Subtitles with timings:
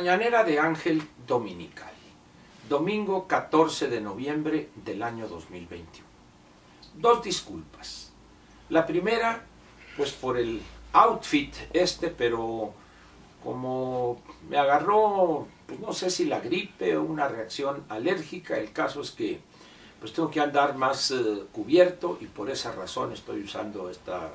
[0.00, 1.92] mañanera de Ángel Dominical,
[2.70, 6.08] domingo 14 de noviembre del año 2021.
[6.94, 8.10] Dos disculpas.
[8.70, 9.42] La primera,
[9.98, 10.62] pues por el
[10.94, 12.72] outfit este, pero
[13.44, 19.02] como me agarró, pues no sé si la gripe o una reacción alérgica, el caso
[19.02, 19.38] es que
[20.00, 24.30] pues tengo que andar más eh, cubierto y por esa razón estoy usando esta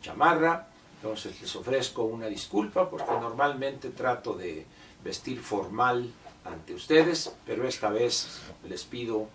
[0.00, 0.68] chamarra.
[1.02, 4.64] Entonces les ofrezco una disculpa porque normalmente trato de
[5.08, 6.12] vestir formal
[6.44, 9.28] ante ustedes, pero esta vez les pido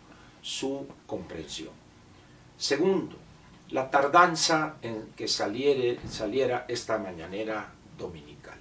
[0.43, 1.73] su comprensión.
[2.57, 3.15] Segundo,
[3.71, 8.59] la tardanza en que saliere, saliera esta mañanera dominical.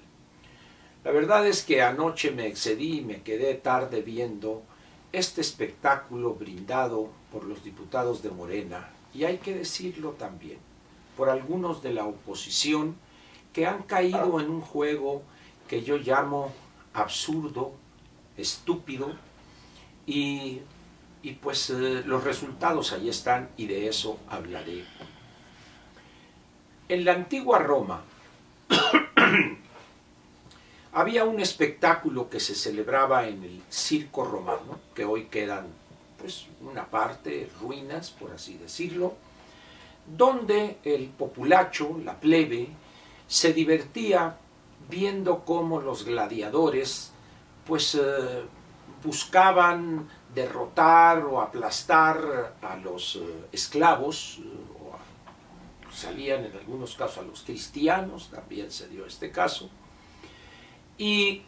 [1.05, 4.62] La verdad es que anoche me excedí y me quedé tarde viendo
[5.12, 10.59] este espectáculo brindado por los diputados de Morena, y hay que decirlo también,
[11.19, 12.97] por algunos de la oposición
[13.53, 15.22] que han caído en un juego
[15.69, 16.50] que yo llamo
[16.95, 17.75] absurdo,
[18.37, 19.12] estúpido,
[20.07, 20.61] y,
[21.41, 24.84] pues eh, los resultados ahí están y de eso hablaré.
[26.89, 28.03] En la antigua Roma
[30.93, 35.67] había un espectáculo que se celebraba en el circo romano, que hoy quedan
[36.19, 39.15] pues una parte, ruinas, por así decirlo,
[40.06, 42.69] donde el populacho, la plebe,
[43.27, 44.37] se divertía
[44.88, 47.12] viendo cómo los gladiadores
[47.66, 48.42] pues eh,
[49.02, 54.48] buscaban derrotar o aplastar a los eh, esclavos, eh,
[54.80, 59.70] o salían en algunos casos a los cristianos, también se dio este caso.
[60.98, 61.42] Y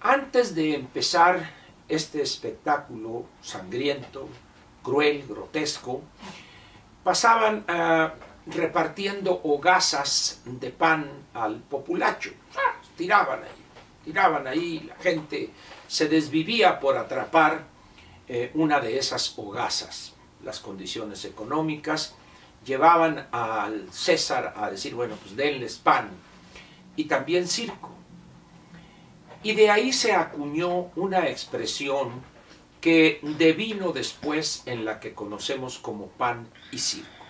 [0.00, 1.50] antes de empezar
[1.88, 4.28] este espectáculo sangriento,
[4.82, 6.02] cruel, grotesco,
[7.02, 7.64] pasaban
[8.46, 12.30] repartiendo hogazas de pan al populacho.
[13.00, 13.64] Tiraban ahí,
[14.04, 15.48] tiraban ahí, la gente
[15.88, 17.64] se desvivía por atrapar
[18.28, 20.12] eh, una de esas hogazas.
[20.44, 22.14] Las condiciones económicas
[22.62, 26.10] llevaban al César a decir, bueno, pues denles pan
[26.94, 27.88] y también circo.
[29.42, 32.20] Y de ahí se acuñó una expresión
[32.82, 37.24] que devino después en la que conocemos como pan y circo.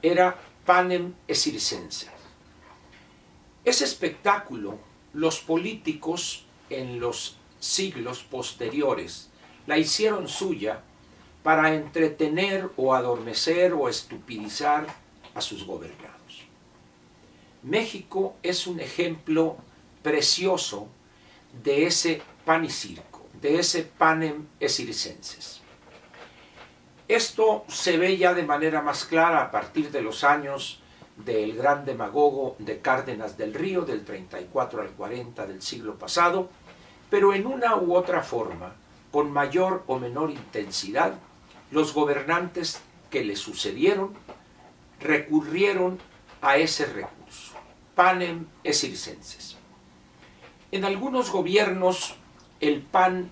[0.00, 2.17] Era panem e circenses.
[3.64, 4.78] Ese espectáculo,
[5.12, 9.30] los políticos en los siglos posteriores
[9.66, 10.82] la hicieron suya
[11.42, 14.86] para entretener o adormecer o estupidizar
[15.34, 16.18] a sus gobernados.
[17.62, 19.56] México es un ejemplo
[20.02, 20.88] precioso
[21.62, 25.60] de ese pan y circo, de ese panem esircenses.
[27.08, 30.80] Esto se ve ya de manera más clara a partir de los años
[31.24, 36.48] del gran demagogo de Cárdenas del Río, del 34 al 40 del siglo pasado,
[37.10, 38.74] pero en una u otra forma,
[39.10, 41.14] con mayor o menor intensidad,
[41.70, 42.80] los gobernantes
[43.10, 44.14] que le sucedieron
[45.00, 45.98] recurrieron
[46.40, 47.54] a ese recurso,
[47.94, 49.56] panem esircenses.
[50.70, 52.14] En algunos gobiernos
[52.60, 53.30] el pan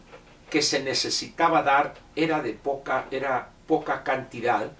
[0.50, 4.72] que se necesitaba dar era de poca, era poca cantidad,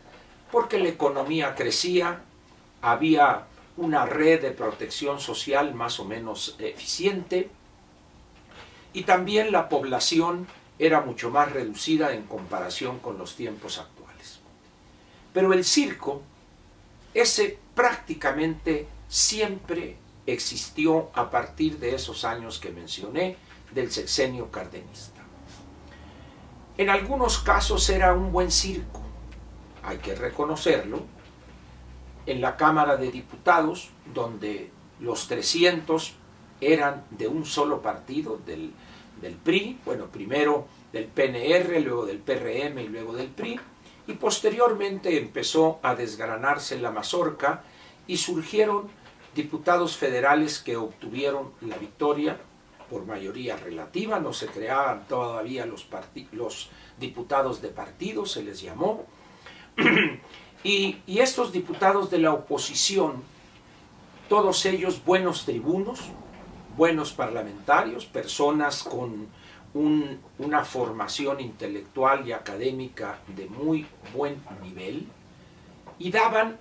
[0.50, 2.22] porque la economía crecía,
[2.86, 7.50] había una red de protección social más o menos eficiente,
[8.92, 10.46] y también la población
[10.78, 14.38] era mucho más reducida en comparación con los tiempos actuales.
[15.32, 16.22] Pero el circo,
[17.12, 23.36] ese prácticamente siempre existió a partir de esos años que mencioné
[23.72, 25.22] del sexenio cardenista.
[26.78, 29.00] En algunos casos era un buen circo,
[29.82, 31.15] hay que reconocerlo.
[32.26, 34.70] En la Cámara de Diputados, donde
[35.00, 36.14] los 300
[36.60, 38.72] eran de un solo partido, del,
[39.20, 43.60] del PRI, bueno, primero del PNR, luego del PRM y luego del PRI,
[44.06, 47.62] y posteriormente empezó a desgranarse la mazorca
[48.06, 48.88] y surgieron
[49.34, 52.38] diputados federales que obtuvieron la victoria
[52.88, 55.88] por mayoría relativa, no se creaban todavía los,
[56.32, 59.04] los diputados de partido, se les llamó,
[60.64, 63.22] y, estos diputados de la oposición,
[64.28, 66.00] todos ellos buenos tribunos,
[66.76, 69.28] buenos parlamentarios, personas con
[69.74, 75.06] un, una formación intelectual y académica de muy buen nivel,
[75.98, 76.58] y daban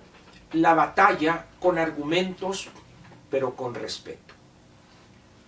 [0.52, 2.68] la batalla con argumentos,
[3.30, 4.34] pero con respeto.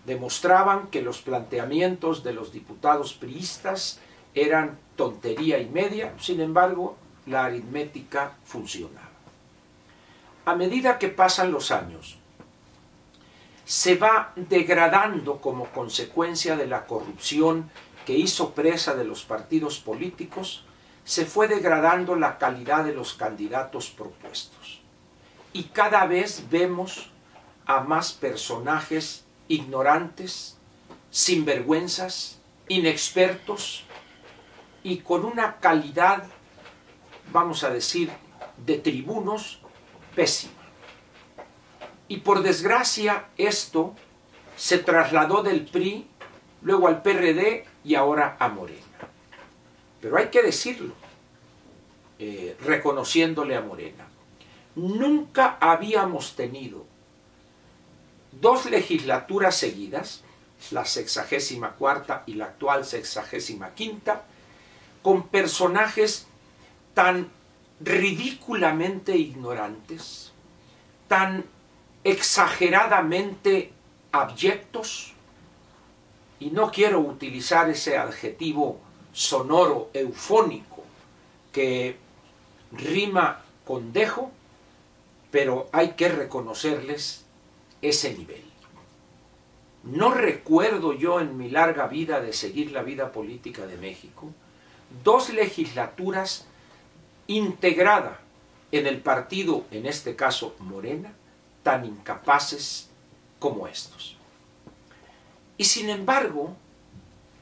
[0.04, 4.00] Demostraban que los planteamientos de los diputados priistas
[4.34, 6.96] eran tontería y media, sin embargo,
[7.28, 9.08] la aritmética funcionaba.
[10.44, 12.19] A medida que pasan los años,
[13.64, 17.70] se va degradando como consecuencia de la corrupción
[18.06, 20.64] que hizo presa de los partidos políticos,
[21.04, 24.81] se fue degradando la calidad de los candidatos propuestos.
[25.52, 27.10] Y cada vez vemos
[27.66, 30.56] a más personajes ignorantes,
[31.10, 32.38] sinvergüenzas,
[32.69, 33.84] inexpertos
[34.82, 36.24] y con una calidad,
[37.32, 38.10] vamos a decir,
[38.64, 39.60] de tribunos
[40.14, 40.52] pésima.
[42.08, 43.94] Y por desgracia esto
[44.56, 46.06] se trasladó del PRI,
[46.62, 48.82] luego al PRD y ahora a Morena.
[50.00, 50.94] Pero hay que decirlo,
[52.19, 54.06] eh, reconociéndole a Morena.
[54.74, 56.86] Nunca habíamos tenido
[58.32, 60.22] dos legislaturas seguidas,
[60.70, 64.24] la sexagésima cuarta y la actual sexagésima quinta,
[65.02, 66.26] con personajes
[66.98, 67.30] tan
[67.78, 70.32] ridículamente ignorantes,
[71.06, 71.44] tan
[72.02, 73.70] exageradamente
[74.10, 75.12] abyectos,
[76.40, 78.80] y no quiero utilizar ese adjetivo
[79.12, 80.82] sonoro, eufónico,
[81.52, 81.96] que
[82.72, 84.32] rima con dejo,
[85.30, 87.26] pero hay que reconocerles
[87.80, 88.42] ese nivel.
[89.84, 94.32] No recuerdo yo en mi larga vida de seguir la vida política de México
[95.04, 96.48] dos legislaturas
[97.28, 98.20] integrada
[98.72, 101.12] en el partido, en este caso Morena,
[101.62, 102.88] tan incapaces
[103.38, 104.16] como estos.
[105.56, 106.56] Y sin embargo,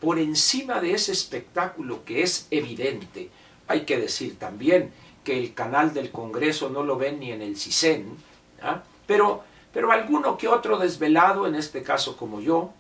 [0.01, 3.31] por encima de ese espectáculo que es evidente,
[3.69, 4.93] hay que decir también
[5.25, 8.17] que el canal del Congreso no lo ven ni en el CISEN,
[8.63, 8.83] ¿ah?
[9.07, 12.71] pero, pero alguno que otro desvelado, en este caso como yo,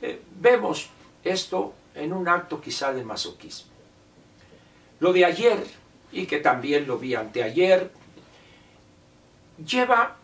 [0.00, 0.90] eh, vemos
[1.24, 3.70] esto en un acto quizá de masoquismo.
[5.00, 5.64] Lo de ayer,
[6.12, 7.90] y que también lo vi anteayer,
[9.64, 10.16] lleva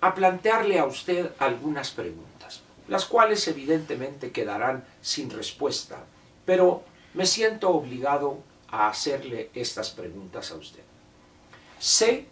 [0.00, 6.04] a plantearle a usted algunas preguntas, las cuales evidentemente quedarán sin respuesta,
[6.44, 6.84] pero
[7.14, 8.38] me siento obligado
[8.68, 10.82] a hacerle estas preguntas a usted.
[11.78, 12.26] Sé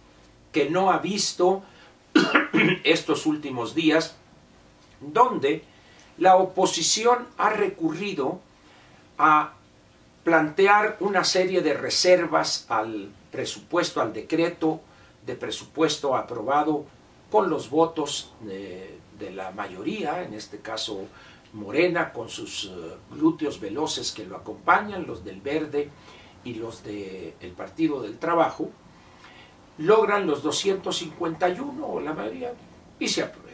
[0.52, 1.62] que no ha visto
[2.84, 4.16] estos últimos días
[5.00, 5.64] donde
[6.18, 8.40] la oposición ha recurrido
[9.18, 9.54] a
[10.24, 14.80] plantear una serie de reservas al presupuesto, al decreto
[15.26, 16.84] de presupuesto aprobado
[17.30, 18.98] con los votos de,
[19.34, 21.06] la mayoría, en este caso
[21.52, 22.70] Morena, con sus eh,
[23.12, 25.90] glúteos veloces que lo acompañan, los del Verde
[26.42, 28.70] y los del Partido del Trabajo,
[29.78, 32.52] logran los 251 o la mayoría
[32.98, 33.51] y se aprueba.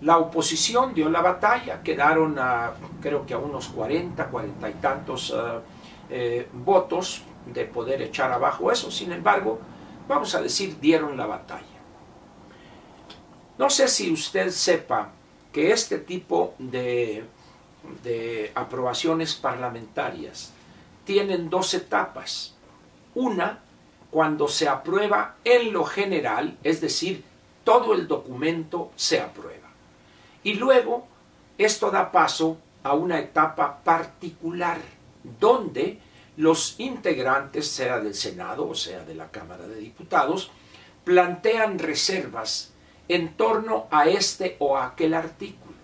[0.00, 5.34] La oposición dio la batalla, quedaron a, creo que a unos 40, 40 y tantos
[5.36, 5.60] eh,
[6.10, 8.90] eh, votos de poder echar abajo eso.
[8.90, 9.58] Sin embargo,
[10.06, 11.64] vamos a decir, dieron la batalla.
[13.58, 15.10] No sé si usted sepa
[15.52, 17.24] que este tipo de,
[18.04, 20.52] de aprobaciones parlamentarias
[21.04, 22.54] tienen dos etapas.
[23.16, 23.60] Una,
[24.10, 27.24] cuando se aprueba en lo general, es decir,
[27.64, 29.67] todo el documento se aprueba.
[30.42, 31.06] Y luego
[31.56, 34.78] esto da paso a una etapa particular
[35.40, 35.98] donde
[36.36, 40.50] los integrantes, sea del Senado o sea de la Cámara de Diputados,
[41.04, 42.72] plantean reservas
[43.08, 45.76] en torno a este o aquel artículo.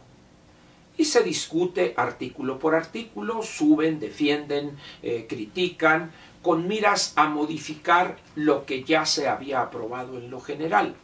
[0.97, 8.65] Y se discute artículo por artículo, suben, defienden, eh, critican, con miras a modificar lo
[8.65, 10.95] que ya se había aprobado en lo general.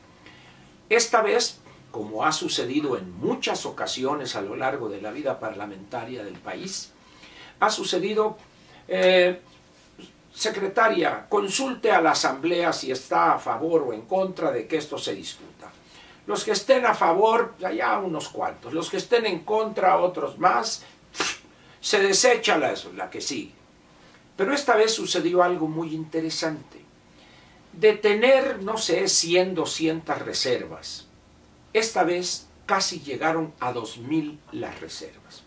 [0.90, 6.25] Esta vez como ha sucedido en muchas ocasiones a lo largo de la vida parlamentaria
[6.25, 6.92] del país,
[7.59, 8.38] ha sucedido,
[8.88, 9.40] eh,
[10.32, 14.99] secretaria, consulte a la Asamblea si está a favor o en contra de que esto
[14.99, 15.70] se discuta.
[16.26, 18.73] Los que estén a favor, allá unos cuantos.
[18.73, 20.85] Los que estén en contra, otros más.
[21.80, 23.52] Se desecha la, la que sigue.
[24.37, 26.80] Pero esta vez sucedió algo muy interesante.
[27.73, 31.06] De tener, no sé, 100, 200 reservas,
[31.72, 35.42] esta vez casi llegaron a 2.000 las reservas.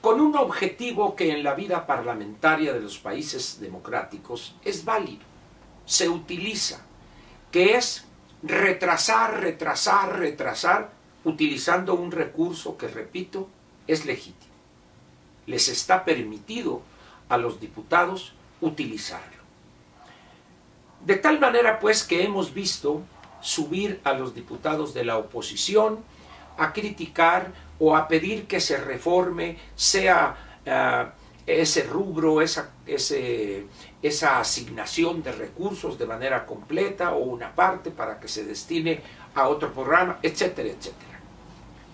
[0.00, 5.22] Con un objetivo que en la vida parlamentaria de los países democráticos es válido,
[5.84, 6.82] se utiliza,
[7.50, 8.04] que es
[8.42, 10.90] retrasar, retrasar, retrasar,
[11.24, 13.48] utilizando un recurso que, repito,
[13.86, 14.52] es legítimo.
[15.46, 16.82] Les está permitido
[17.28, 19.38] a los diputados utilizarlo.
[21.04, 23.02] De tal manera, pues, que hemos visto
[23.40, 25.98] subir a los diputados de la oposición
[26.56, 31.06] a criticar o a pedir que se reforme, sea eh,
[31.46, 38.28] ese rubro, esa, esa asignación de recursos de manera completa o una parte para que
[38.28, 39.00] se destine
[39.34, 41.20] a otro programa, etcétera, etcétera.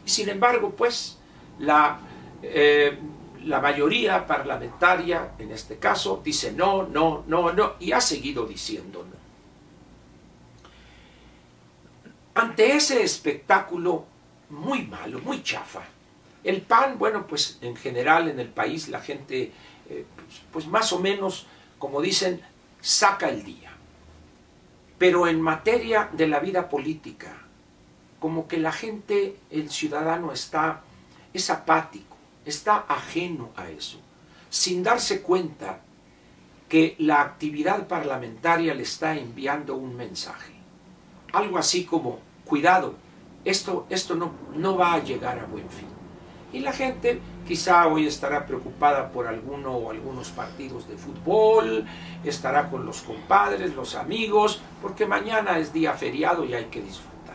[0.04, 1.18] Sin embargo, pues,
[1.60, 1.98] la,
[2.42, 2.98] eh,
[3.44, 9.04] la mayoría parlamentaria, en este caso, dice no, no, no, no, y ha seguido diciendo
[9.08, 9.13] no.
[12.34, 14.06] Ante ese espectáculo
[14.50, 15.82] muy malo, muy chafa,
[16.42, 19.52] el PAN, bueno, pues en general en el país la gente,
[19.88, 21.46] eh, pues, pues más o menos,
[21.78, 22.42] como dicen,
[22.80, 23.72] saca el día.
[24.98, 27.34] Pero en materia de la vida política,
[28.18, 30.82] como que la gente, el ciudadano está,
[31.32, 34.00] es apático, está ajeno a eso,
[34.50, 35.80] sin darse cuenta
[36.68, 40.53] que la actividad parlamentaria le está enviando un mensaje.
[41.34, 42.94] Algo así como, cuidado,
[43.44, 45.88] esto, esto no, no va a llegar a buen fin.
[46.52, 51.84] Y la gente quizá hoy estará preocupada por alguno o algunos partidos de fútbol,
[52.24, 57.34] estará con los compadres, los amigos, porque mañana es día feriado y hay que disfrutar.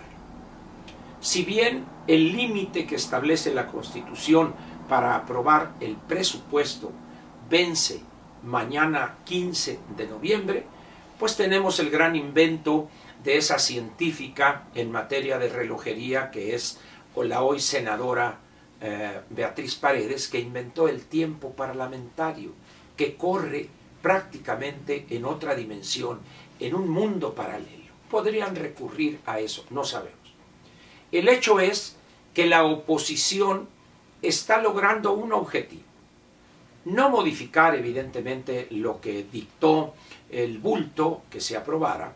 [1.19, 4.53] Si bien el límite que establece la Constitución
[4.87, 6.91] para aprobar el presupuesto
[7.49, 8.01] vence
[8.43, 10.65] mañana 15 de noviembre,
[11.19, 12.89] pues tenemos el gran invento
[13.23, 16.79] de esa científica en materia de relojería que es
[17.15, 18.39] la hoy senadora
[18.81, 22.53] eh, Beatriz Paredes, que inventó el tiempo parlamentario,
[22.95, 23.67] que corre
[24.01, 26.21] prácticamente en otra dimensión,
[26.61, 27.91] en un mundo paralelo.
[28.09, 30.17] Podrían recurrir a eso, no sabemos.
[31.11, 31.97] El hecho es
[32.33, 33.67] que la oposición
[34.21, 35.88] está logrando un objetivo.
[36.86, 39.93] No modificar, evidentemente, lo que dictó
[40.29, 42.13] el bulto que se aprobara,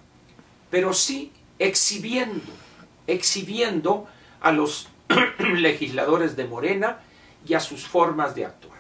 [0.70, 2.52] pero sí exhibiendo,
[3.08, 4.08] exhibiendo
[4.42, 4.88] a los
[5.40, 7.00] legisladores de Morena
[7.46, 8.80] y a sus formas de actuar.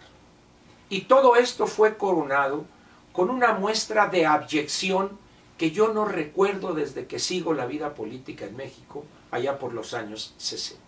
[0.89, 2.65] Y todo esto fue coronado
[3.11, 5.17] con una muestra de abyección
[5.57, 9.93] que yo no recuerdo desde que sigo la vida política en México, allá por los
[9.93, 10.81] años 60.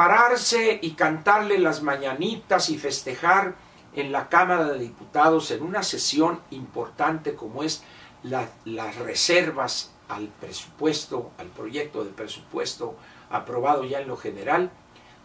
[0.00, 3.56] Pararse y cantarle las mañanitas y festejar
[3.92, 7.84] en la Cámara de Diputados en una sesión importante como es
[8.22, 12.96] las reservas al presupuesto, al proyecto de presupuesto
[13.28, 14.70] aprobado ya en lo general,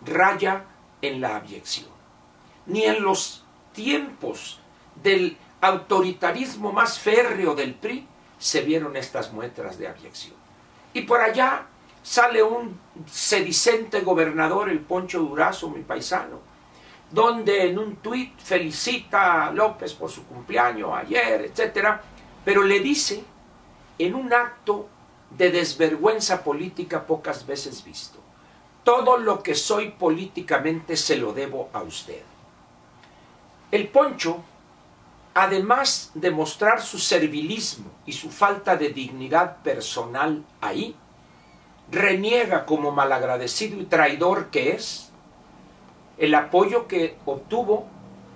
[0.06, 0.66] raya
[1.02, 1.88] en la abyección.
[2.66, 4.60] Ni en los tiempos
[5.02, 8.06] del autoritarismo más férreo del PRI
[8.38, 10.36] se vieron estas muestras de abyección.
[10.92, 11.66] Y por allá
[12.06, 16.40] sale un sedicente gobernador, el Poncho Durazo, mi paisano,
[17.10, 21.98] donde en un tuit felicita a López por su cumpleaños ayer, etc.,
[22.46, 23.24] pero le dice
[23.98, 24.88] en un acto
[25.32, 28.20] de desvergüenza política pocas veces visto.
[28.84, 32.22] Todo lo que soy políticamente se lo debo a usted.
[33.72, 34.44] El poncho,
[35.34, 40.96] además de mostrar su servilismo y su falta de dignidad personal ahí,
[41.92, 45.12] reniega como malagradecido y traidor que es
[46.18, 47.88] el apoyo que obtuvo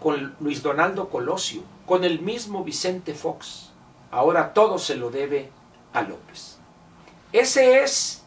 [0.02, 3.72] con Luis Donaldo Colosio, con el mismo Vicente Fox.
[4.12, 5.50] Ahora todo se lo debe
[5.94, 6.58] a López.
[7.32, 8.24] Ese es,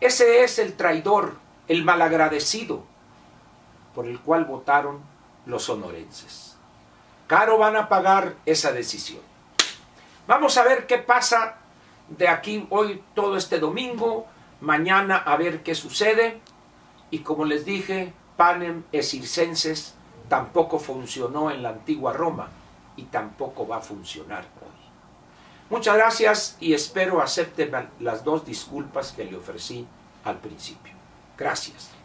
[0.00, 1.36] ese es el traidor,
[1.68, 2.82] el malagradecido
[3.94, 5.00] por el cual votaron
[5.46, 6.56] los sonorenses.
[7.26, 9.22] Caro van a pagar esa decisión.
[10.26, 11.56] Vamos a ver qué pasa
[12.08, 14.26] de aquí hoy todo este domingo,
[14.60, 16.40] mañana a ver qué sucede.
[17.10, 19.94] Y como les dije, Panem e Circenses
[20.28, 22.48] tampoco funcionó en la antigua Roma
[22.96, 24.44] y tampoco va a funcionar
[25.70, 29.86] Muchas gracias y espero acepten las dos disculpas que le ofrecí
[30.24, 30.92] al principio.
[31.38, 31.99] Gracias.